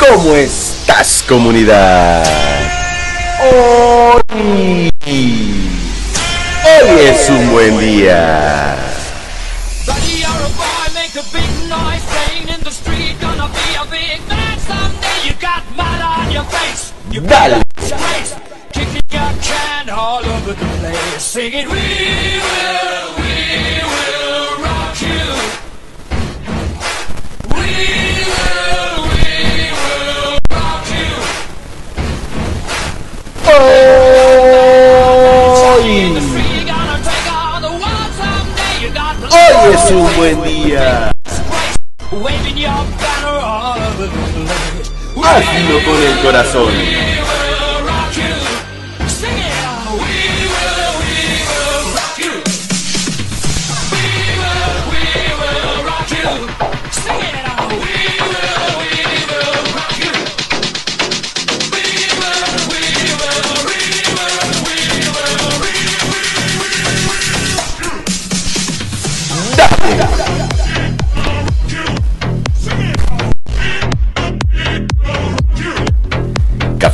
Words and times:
¿Cómo 0.00 0.34
estás, 0.34 1.22
comunidad? 1.28 2.24
Hoy, 3.38 4.90
hoy 6.64 7.00
es 7.00 7.28
un 7.28 7.52
buen 7.52 7.78
día. 7.78 8.76
Dale. 17.22 17.62
Kicking 18.72 19.02
your 19.10 19.32
can 19.42 19.90
all 19.90 20.24
over 20.24 20.54
the 20.54 20.66
place, 20.80 21.22
singing 21.22 21.68
We 21.68 23.19
corazón. 46.22 47.19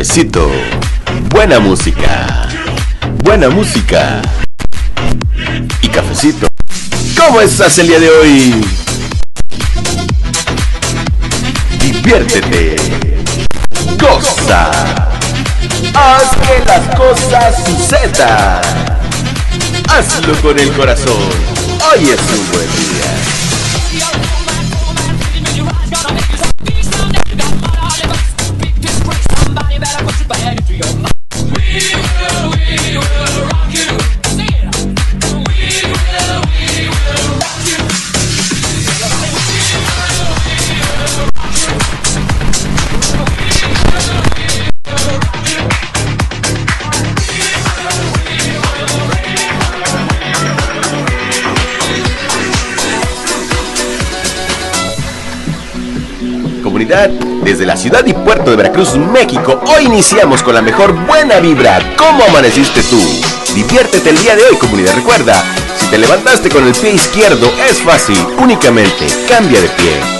Cafecito. 0.00 0.50
Buena 1.28 1.60
música. 1.60 2.48
Buena 3.22 3.50
música. 3.50 4.22
Y 5.82 5.88
cafecito. 5.88 6.48
¿Cómo 7.18 7.42
estás 7.42 7.76
el 7.80 7.88
día 7.88 8.00
de 8.00 8.08
hoy? 8.08 8.66
Diviértete. 11.80 12.76
Goza. 14.00 14.70
Haz 15.92 16.30
que 16.46 16.64
las 16.64 16.96
cosas 16.96 17.56
sucedan. 17.66 18.62
Hazlo 19.86 20.34
con 20.40 20.58
el 20.58 20.72
corazón. 20.72 21.28
Hoy 21.92 22.08
es 22.08 22.20
un 22.20 22.52
buen 22.52 22.70
día. 22.72 23.39
Desde 57.44 57.66
la 57.66 57.76
ciudad 57.76 58.04
y 58.04 58.12
puerto 58.12 58.50
de 58.50 58.56
Veracruz, 58.56 58.96
México. 58.96 59.60
Hoy 59.76 59.84
iniciamos 59.84 60.42
con 60.42 60.54
la 60.54 60.62
mejor 60.62 60.92
buena 61.06 61.38
vibra. 61.38 61.78
¿Cómo 61.96 62.24
amaneciste 62.24 62.82
tú? 62.82 63.00
Diviértete 63.54 64.10
el 64.10 64.18
día 64.18 64.34
de 64.34 64.42
hoy, 64.42 64.56
comunidad. 64.56 64.96
Recuerda, 64.96 65.40
si 65.78 65.86
te 65.86 65.98
levantaste 65.98 66.48
con 66.48 66.66
el 66.66 66.74
pie 66.74 66.94
izquierdo, 66.94 67.48
es 67.68 67.80
fácil. 67.80 68.18
Únicamente 68.38 69.06
cambia 69.28 69.60
de 69.60 69.68
pie. 69.68 70.19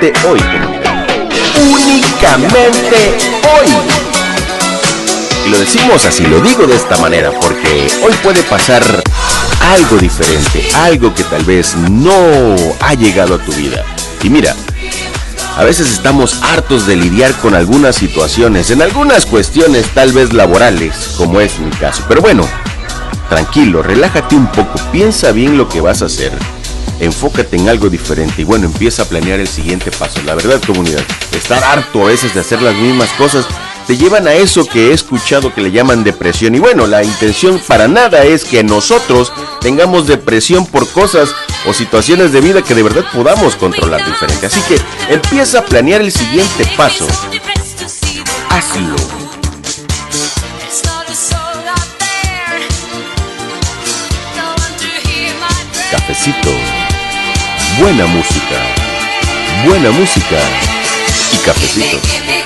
Únicamente 0.00 0.12
hoy. 0.26 0.40
Únicamente 1.60 3.18
hoy. 3.42 3.68
Lo 5.50 5.58
decimos 5.58 6.04
así, 6.06 6.24
lo 6.26 6.40
digo 6.40 6.66
de 6.66 6.76
esta 6.76 6.96
manera, 6.98 7.30
porque 7.40 7.90
hoy 8.02 8.12
puede 8.22 8.42
pasar 8.44 8.82
algo 9.72 9.98
diferente, 9.98 10.68
algo 10.74 11.14
que 11.14 11.24
tal 11.24 11.44
vez 11.44 11.74
no 11.76 12.14
ha 12.80 12.94
llegado 12.94 13.34
a 13.34 13.38
tu 13.38 13.52
vida. 13.52 13.84
Y 14.22 14.30
mira, 14.30 14.54
a 15.56 15.64
veces 15.64 15.90
estamos 15.90 16.40
hartos 16.42 16.86
de 16.86 16.96
lidiar 16.96 17.34
con 17.34 17.54
algunas 17.54 17.96
situaciones, 17.96 18.70
en 18.70 18.82
algunas 18.82 19.26
cuestiones 19.26 19.86
tal 19.92 20.12
vez 20.12 20.32
laborales, 20.32 21.14
como 21.16 21.40
es 21.40 21.58
mi 21.58 21.70
caso. 21.72 22.04
Pero 22.08 22.22
bueno, 22.22 22.48
tranquilo, 23.28 23.82
relájate 23.82 24.34
un 24.34 24.46
poco, 24.46 24.80
piensa 24.92 25.32
bien 25.32 25.58
lo 25.58 25.68
que 25.68 25.80
vas 25.80 26.02
a 26.02 26.06
hacer 26.06 26.32
enfócate 27.00 27.56
en 27.56 27.68
algo 27.68 27.88
diferente 27.88 28.42
y 28.42 28.44
bueno, 28.44 28.66
empieza 28.66 29.02
a 29.02 29.06
planear 29.06 29.40
el 29.40 29.48
siguiente 29.48 29.90
paso. 29.90 30.20
La 30.24 30.34
verdad, 30.34 30.60
comunidad, 30.64 31.02
estar 31.36 31.62
harto 31.64 32.02
a 32.02 32.08
veces 32.08 32.34
de 32.34 32.40
hacer 32.40 32.62
las 32.62 32.74
mismas 32.74 33.08
cosas 33.10 33.46
te 33.90 33.96
llevan 33.96 34.28
a 34.28 34.34
eso 34.34 34.66
que 34.66 34.90
he 34.90 34.92
escuchado 34.92 35.52
que 35.52 35.60
le 35.60 35.72
llaman 35.72 36.04
depresión. 36.04 36.54
Y 36.54 36.60
bueno, 36.60 36.86
la 36.86 37.02
intención 37.02 37.60
para 37.66 37.88
nada 37.88 38.22
es 38.24 38.44
que 38.44 38.62
nosotros 38.62 39.32
tengamos 39.60 40.06
depresión 40.06 40.64
por 40.64 40.88
cosas 40.88 41.34
o 41.66 41.72
situaciones 41.72 42.30
de 42.30 42.40
vida 42.40 42.62
que 42.62 42.76
de 42.76 42.84
verdad 42.84 43.04
podamos 43.12 43.56
controlar 43.56 44.04
diferente. 44.04 44.46
Así 44.46 44.60
que 44.68 44.80
empieza 45.12 45.58
a 45.58 45.64
planear 45.64 46.02
el 46.02 46.12
siguiente 46.12 46.66
paso. 46.76 47.04
Hazlo. 48.48 48.96
Cafecito 55.90 56.79
buena 57.80 58.06
música, 58.06 58.60
buena 59.64 59.90
música 59.90 60.38
y 61.32 61.38
cafecito. 61.38 62.39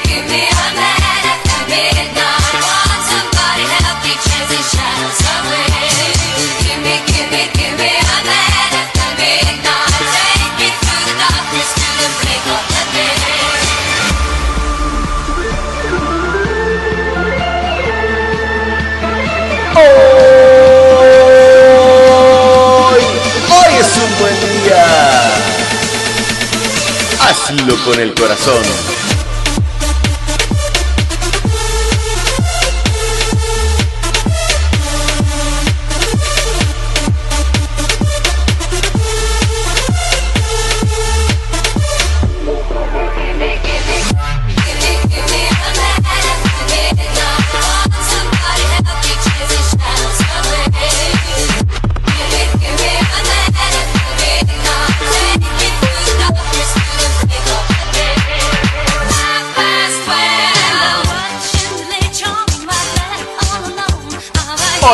Con 27.83 27.99
el 27.99 28.15
corazón. 28.15 29.04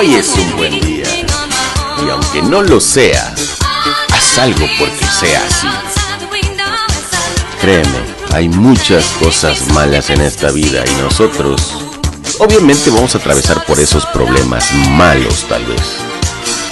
Hoy 0.01 0.15
es 0.15 0.35
un 0.35 0.57
buen 0.57 0.81
día. 0.81 1.05
Y 2.03 2.09
aunque 2.09 2.41
no 2.41 2.63
lo 2.63 2.81
sea, 2.81 3.35
haz 4.11 4.39
algo 4.39 4.67
porque 4.79 5.05
sea 5.05 5.45
así. 5.45 5.67
Créeme, 7.61 7.99
hay 8.33 8.49
muchas 8.49 9.05
cosas 9.23 9.61
malas 9.75 10.09
en 10.09 10.23
esta 10.23 10.53
vida 10.53 10.85
y 10.87 11.03
nosotros 11.03 11.61
obviamente 12.39 12.89
vamos 12.89 13.15
a 13.15 13.19
atravesar 13.19 13.63
por 13.67 13.79
esos 13.79 14.07
problemas 14.07 14.73
malos 14.73 15.45
tal 15.47 15.67
vez. 15.67 15.83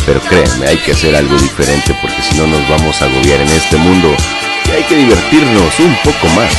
Pero 0.06 0.20
créeme, 0.20 0.66
hay 0.66 0.78
que 0.78 0.92
hacer 0.92 1.14
algo 1.14 1.36
diferente 1.36 1.94
porque 2.00 2.22
si 2.22 2.34
no 2.34 2.46
nos 2.46 2.66
vamos 2.66 3.02
a 3.02 3.04
agobiar 3.04 3.42
en 3.42 3.48
este 3.50 3.76
mundo 3.76 4.08
y 4.68 4.70
hay 4.70 4.84
que 4.84 4.96
divertirnos 4.96 5.78
un 5.80 5.94
poco 6.02 6.28
más. 6.28 6.54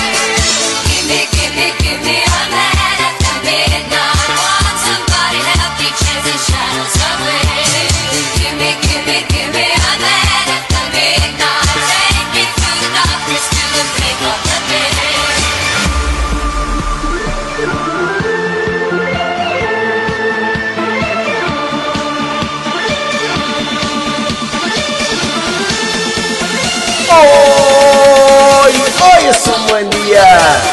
Yeah. 30.30 30.69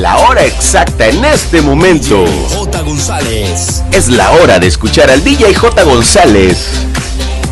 Buen 0.00 0.32
día. 0.32 0.46
exacta 0.46 1.08
en 1.08 1.24
este 1.24 1.60
momento. 1.60 2.24
J. 2.54 2.82
González. 2.82 3.82
Es 3.92 4.08
la 4.08 4.30
hora 4.32 4.58
de 4.58 4.66
escuchar 4.66 5.10
al 5.10 5.22
DJ 5.22 5.54
J. 5.54 5.84
González 5.84 6.70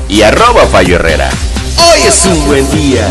y 0.08 0.22
arroba 0.22 0.66
Fallo 0.66 0.96
Herrera. 0.96 1.30
Hoy 1.76 2.00
es 2.06 2.24
un 2.26 2.46
buen 2.46 2.70
día. 2.70 3.06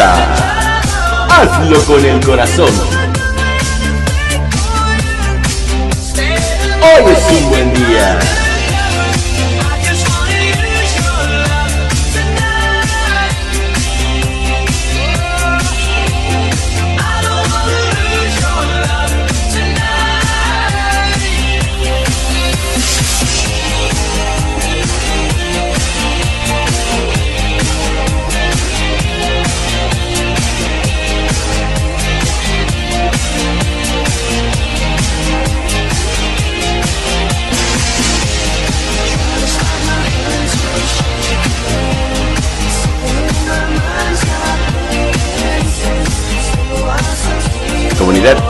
Hazlo 0.00 1.84
con 1.84 2.04
el 2.04 2.24
corazón. 2.24 2.70
Hoy 6.80 7.12
es 7.12 7.40
un 7.40 7.50
buen 7.50 7.74
día. 7.74 8.41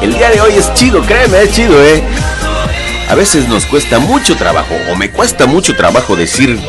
El 0.02 0.12
día 0.12 0.28
de 0.28 0.38
hoy 0.38 0.52
es 0.52 0.74
chido, 0.74 1.00
créeme, 1.00 1.44
es 1.44 1.52
chido, 1.52 1.82
¿eh? 1.82 2.02
A 3.08 3.14
veces 3.14 3.48
nos 3.48 3.64
cuesta 3.64 3.98
mucho 3.98 4.36
trabajo, 4.36 4.74
o 4.90 4.96
me 4.96 5.10
cuesta 5.10 5.46
mucho 5.46 5.74
trabajo 5.74 6.14
decir 6.14 6.60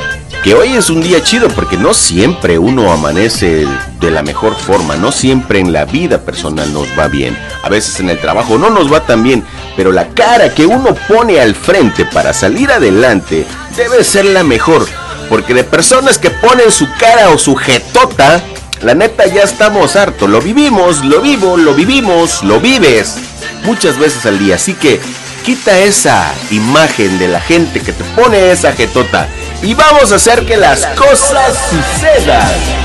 que 0.42 0.54
hoy 0.54 0.78
es 0.78 0.90
un 0.90 1.02
día 1.02 1.22
chido, 1.22 1.50
porque 1.50 1.76
no 1.76 1.94
siempre 1.94 2.58
uno 2.58 2.94
amanece 2.94 3.68
de 4.00 4.12
la 4.12 4.24
mejor 4.24 4.56
forma, 4.56 4.96
no 4.96 5.12
siempre 5.12 5.60
en 5.60 5.74
la 5.74 5.84
vida 5.84 6.22
personal 6.22 6.72
nos 6.72 6.88
va 6.98 7.10
bien. 7.10 7.38
A 7.62 7.68
veces 7.68 8.00
en 8.00 8.10
el 8.10 8.22
trabajo 8.22 8.58
no 8.58 8.70
nos 8.70 8.92
va 8.92 9.06
tan 9.06 9.22
bien, 9.22 9.44
pero 9.76 9.92
la 9.92 10.08
cara 10.08 10.54
que 10.54 10.66
uno 10.66 10.96
pone 11.10 11.42
al 11.42 11.56
frente 11.56 12.06
para 12.06 12.32
salir 12.32 12.72
adelante 12.72 13.46
debe 13.76 14.06
ser 14.06 14.24
la 14.24 14.44
mejor. 14.44 14.88
Porque 15.28 15.54
de 15.54 15.66
personas 15.66 16.18
que 16.18 16.30
ponen 16.30 16.72
su 16.72 16.88
cara 16.98 17.32
o 17.32 17.38
su 17.38 17.56
jetota, 17.56 18.42
la 18.84 18.94
neta 18.94 19.26
ya 19.28 19.44
estamos 19.44 19.96
hartos, 19.96 20.30
lo 20.30 20.42
vivimos, 20.42 21.04
lo 21.06 21.22
vivo, 21.22 21.56
lo 21.58 21.74
vivimos, 21.74 22.44
lo 22.44 22.60
vives 22.60 23.16
muchas 23.64 23.98
veces 23.98 24.26
al 24.26 24.40
día. 24.40 24.56
Así 24.56 24.74
que 24.74 25.00
quita 25.46 25.80
esa 25.80 26.34
imagen 26.52 27.18
de 27.18 27.30
la 27.30 27.40
gente 27.40 27.80
que 27.80 27.94
te 27.94 28.04
pone 28.16 28.52
esa 28.52 28.74
jetota 28.74 29.28
y 29.62 29.74
vamos 29.74 30.12
a 30.12 30.16
hacer 30.16 30.46
que 30.46 30.58
las 30.58 30.86
cosas 30.98 31.58
sucedan. 31.70 32.83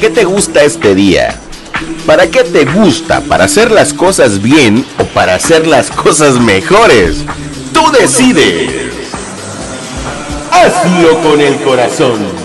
Qué 0.00 0.08
te 0.08 0.24
gusta 0.24 0.62
este 0.64 0.94
día? 0.94 1.38
¿Para 2.06 2.26
qué 2.26 2.42
te 2.42 2.64
gusta? 2.64 3.20
¿Para 3.20 3.44
hacer 3.44 3.70
las 3.70 3.92
cosas 3.92 4.40
bien 4.40 4.84
o 4.98 5.04
para 5.04 5.34
hacer 5.34 5.66
las 5.66 5.90
cosas 5.90 6.40
mejores? 6.40 7.18
Tú 7.74 7.82
decides. 7.92 8.70
Hazlo 10.50 11.20
con 11.22 11.40
el 11.40 11.54
corazón. 11.56 12.39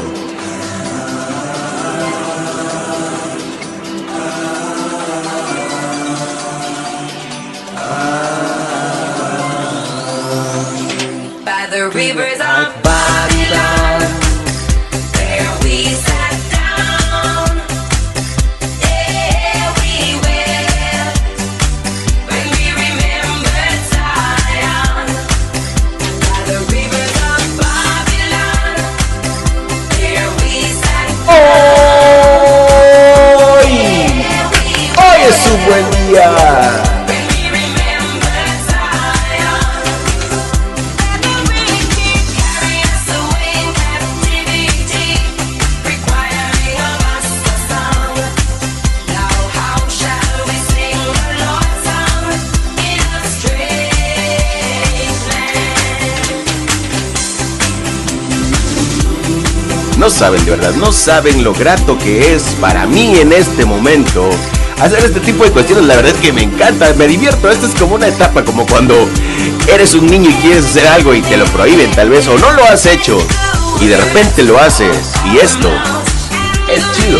No 60.05 60.11
saben 60.11 60.45
de 60.45 60.51
verdad, 60.51 60.75
no 60.75 60.91
saben 60.91 61.43
lo 61.43 61.51
grato 61.51 61.97
que 61.97 62.35
es 62.35 62.43
para 62.61 62.85
mí 62.85 63.17
en 63.17 63.33
este 63.33 63.65
momento 63.65 64.29
hacer 64.79 65.03
este 65.03 65.19
tipo 65.19 65.43
de 65.43 65.49
cuestiones. 65.49 65.87
La 65.87 65.95
verdad 65.95 66.11
es 66.13 66.21
que 66.21 66.31
me 66.31 66.43
encanta, 66.43 66.93
me 66.93 67.07
divierto. 67.07 67.49
Esto 67.49 67.65
es 67.65 67.73
como 67.73 67.95
una 67.95 68.09
etapa, 68.09 68.45
como 68.45 68.67
cuando 68.67 69.09
eres 69.67 69.95
un 69.95 70.05
niño 70.05 70.29
y 70.29 70.33
quieres 70.35 70.65
hacer 70.65 70.85
algo 70.89 71.15
y 71.15 71.23
te 71.23 71.37
lo 71.37 71.45
prohíben 71.45 71.89
tal 71.89 72.11
vez 72.11 72.27
o 72.27 72.37
no 72.37 72.51
lo 72.51 72.63
has 72.65 72.85
hecho 72.85 73.17
y 73.81 73.87
de 73.87 73.97
repente 73.97 74.43
lo 74.43 74.59
haces 74.59 75.11
y 75.33 75.37
esto 75.37 75.71
es 76.69 76.83
chido. 76.91 77.19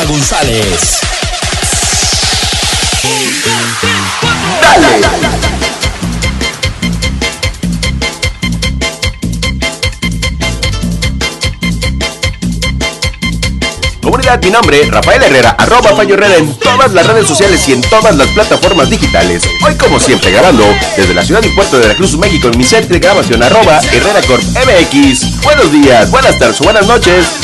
J. 0.00 0.06
González. 0.06 1.00
Dale. 4.62 5.40
Comunidad, 14.00 14.42
mi 14.42 14.50
nombre, 14.50 14.86
Rafael 14.90 15.22
Herrera, 15.22 15.50
arroba 15.58 15.94
Fallo 15.94 16.14
Herrera 16.14 16.36
en 16.36 16.54
todas 16.54 16.92
las 16.92 17.06
redes 17.06 17.26
sociales 17.26 17.68
y 17.68 17.72
en 17.72 17.82
todas 17.82 18.16
las 18.16 18.28
plataformas 18.28 18.88
digitales. 18.88 19.42
Hoy, 19.64 19.74
como 19.74 20.00
siempre, 20.00 20.30
grabando 20.30 20.64
desde 20.96 21.12
la 21.12 21.22
ciudad 21.22 21.42
y 21.42 21.48
puerto 21.50 21.76
de 21.76 21.82
Veracruz, 21.82 22.16
México, 22.16 22.48
en 22.48 22.56
mi 22.56 22.64
set 22.64 22.88
de 22.88 22.98
grabación, 22.98 23.42
arroba 23.42 23.80
Herrera 23.92 24.22
Corp 24.26 24.42
MX. 24.42 25.42
Buenos 25.42 25.70
días, 25.70 26.10
buenas 26.10 26.38
tardes, 26.38 26.58
buenas 26.60 26.86
noches. 26.86 27.39